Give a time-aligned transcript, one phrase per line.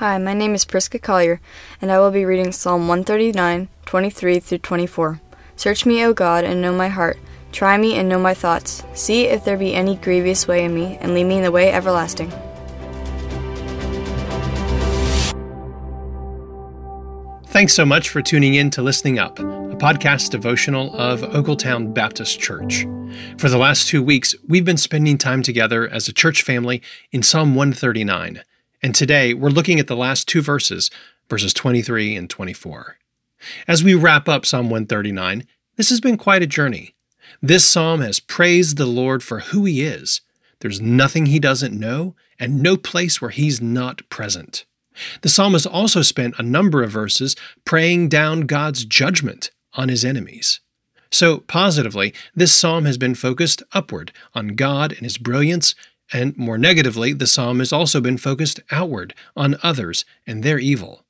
[0.00, 1.42] Hi, my name is Priska Collier,
[1.82, 5.20] and I will be reading Psalm 139, 23 through 24.
[5.56, 7.18] Search me, O God, and know my heart.
[7.52, 8.82] Try me and know my thoughts.
[8.94, 11.70] See if there be any grievous way in me, and lead me in the way
[11.70, 12.30] everlasting.
[17.48, 22.40] Thanks so much for tuning in to Listening Up, a podcast devotional of Ogletown Baptist
[22.40, 22.86] Church.
[23.36, 26.80] For the last two weeks, we've been spending time together as a church family
[27.12, 28.40] in Psalm 139.
[28.82, 30.90] And today we're looking at the last two verses,
[31.28, 32.96] verses 23 and 24.
[33.68, 36.94] As we wrap up Psalm 139, this has been quite a journey.
[37.42, 40.22] This psalm has praised the Lord for who he is.
[40.60, 44.64] There's nothing he doesn't know, and no place where he's not present.
[45.20, 50.60] The psalmist also spent a number of verses praying down God's judgment on his enemies.
[51.10, 55.74] So, positively, this psalm has been focused upward on God and his brilliance
[56.12, 61.04] and more negatively, the psalm has also been focused outward on others and their evil.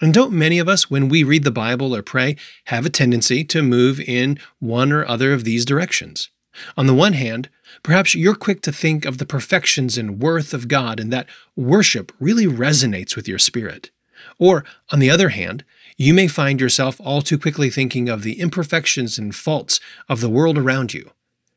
[0.00, 3.44] And don't many of us, when we read the Bible or pray, have a tendency
[3.44, 6.28] to move in one or other of these directions?
[6.76, 7.48] On the one hand,
[7.82, 12.12] perhaps you're quick to think of the perfections and worth of God and that worship
[12.18, 13.90] really resonates with your spirit.
[14.38, 15.64] Or, on the other hand,
[15.96, 20.30] you may find yourself all too quickly thinking of the imperfections and faults of the
[20.30, 21.10] world around you,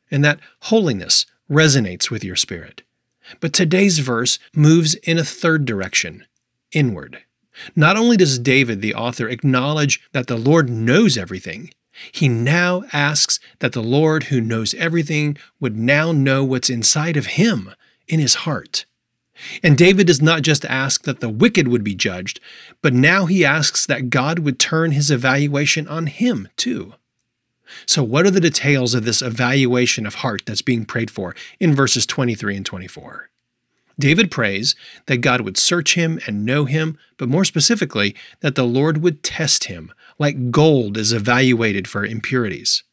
[0.09, 2.83] and that holiness resonates with your spirit.
[3.39, 6.25] But today's verse moves in a third direction
[6.71, 7.23] inward.
[7.75, 11.71] Not only does David, the author, acknowledge that the Lord knows everything,
[12.11, 17.25] he now asks that the Lord, who knows everything, would now know what's inside of
[17.25, 17.71] him,
[18.07, 18.85] in his heart.
[19.63, 22.39] And David does not just ask that the wicked would be judged,
[22.81, 26.93] but now he asks that God would turn his evaluation on him, too.
[27.85, 31.75] So, what are the details of this evaluation of heart that's being prayed for in
[31.75, 33.29] verses 23 and 24?
[33.99, 34.75] David prays
[35.07, 39.23] that God would search him and know him, but more specifically, that the Lord would
[39.23, 42.83] test him, like gold is evaluated for impurities.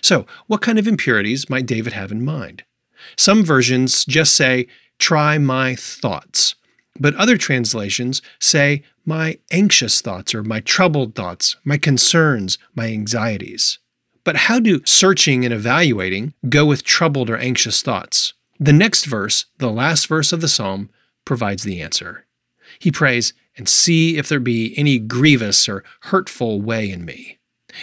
[0.00, 2.62] So, what kind of impurities might David have in mind?
[3.16, 4.66] Some versions just say,
[4.98, 6.54] Try my thoughts.
[6.98, 13.78] But other translations say, My anxious thoughts, or my troubled thoughts, my concerns, my anxieties.
[14.24, 18.32] But how do searching and evaluating go with troubled or anxious thoughts?
[18.58, 20.90] The next verse, the last verse of the psalm,
[21.24, 22.26] provides the answer.
[22.78, 27.38] He prays, and see if there be any grievous or hurtful way in me.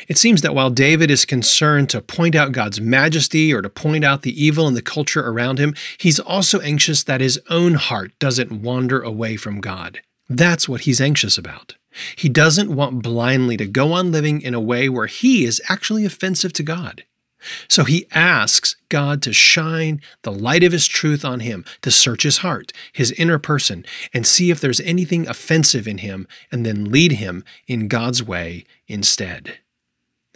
[0.07, 4.03] It seems that while David is concerned to point out God's majesty or to point
[4.05, 8.17] out the evil in the culture around him, he's also anxious that his own heart
[8.19, 10.01] doesn't wander away from God.
[10.29, 11.75] That's what he's anxious about.
[12.15, 16.05] He doesn't want blindly to go on living in a way where he is actually
[16.05, 17.03] offensive to God.
[17.67, 22.23] So he asks God to shine the light of his truth on him, to search
[22.23, 26.91] his heart, his inner person, and see if there's anything offensive in him, and then
[26.91, 29.57] lead him in God's way instead.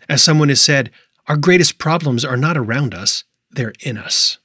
[0.09, 0.91] As someone has said,
[1.27, 4.39] our greatest problems are not around us, they're in us.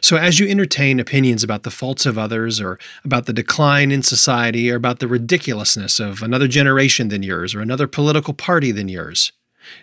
[0.00, 4.02] So, as you entertain opinions about the faults of others, or about the decline in
[4.02, 8.88] society, or about the ridiculousness of another generation than yours, or another political party than
[8.88, 9.32] yours,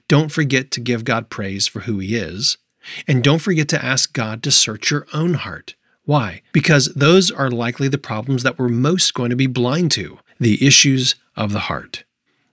[0.08, 2.58] don't forget to give God praise for who He is,
[3.08, 5.76] and don't forget to ask God to search your own heart.
[6.06, 6.42] Why?
[6.52, 10.66] Because those are likely the problems that we're most going to be blind to the
[10.66, 12.04] issues of the heart.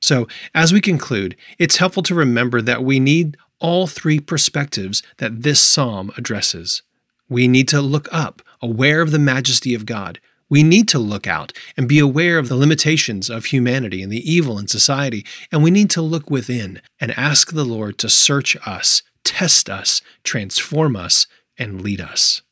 [0.01, 5.43] So, as we conclude, it's helpful to remember that we need all three perspectives that
[5.43, 6.83] this psalm addresses.
[7.29, 10.21] We need to look up, aware of the majesty of God.
[10.49, 14.31] We need to look out and be aware of the limitations of humanity and the
[14.31, 15.25] evil in society.
[15.51, 20.03] And we need to look within and ask the Lord to search us, test us,
[20.25, 22.43] transform us, and lead us.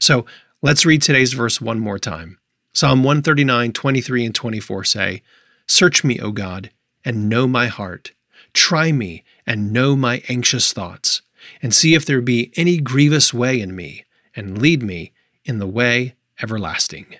[0.00, 0.26] So
[0.60, 2.38] let's read today's verse one more time.
[2.72, 5.22] Psalm 139, 23, and 24 say,
[5.68, 6.70] Search me, O God,
[7.04, 8.12] and know my heart.
[8.54, 11.22] Try me and know my anxious thoughts,
[11.62, 14.04] and see if there be any grievous way in me
[14.36, 15.12] and lead me
[15.44, 17.16] in the way everlasting.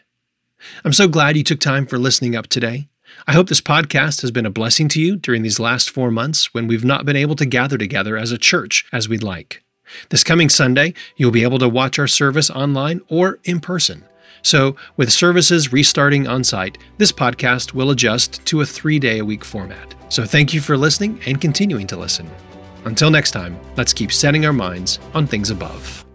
[0.84, 2.88] I'm so glad you took time for listening up today.
[3.26, 6.52] I hope this podcast has been a blessing to you during these last four months
[6.52, 9.62] when we've not been able to gather together as a church as we'd like.
[10.10, 14.04] This coming Sunday, you'll be able to watch our service online or in person.
[14.42, 19.24] So, with services restarting on site, this podcast will adjust to a three day a
[19.24, 19.94] week format.
[20.08, 22.30] So, thank you for listening and continuing to listen.
[22.84, 26.05] Until next time, let's keep setting our minds on things above.